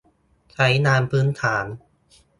[0.51, 1.65] ใช้งานพื้นฐาน